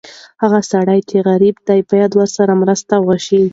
[0.41, 3.41] هغه سړی چې غریب دی، باید ورسره مرسته وشي.